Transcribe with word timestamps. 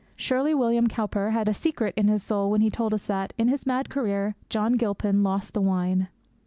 Surely 0.15 0.51
William 0.55 0.87
Cowper 0.87 1.29
had 1.29 1.47
a 1.47 1.53
secret 1.53 1.93
in 1.95 2.07
his 2.07 2.23
soul 2.23 2.49
when 2.49 2.61
he 2.61 2.71
told 2.71 2.91
us 2.91 3.05
that, 3.05 3.33
in 3.37 3.49
his 3.49 3.67
mad 3.67 3.87
career, 3.87 4.35
John 4.49 4.73
Gilpin 4.73 5.21
lost 5.21 5.53
the 5.53 5.61
wine! 5.61 6.07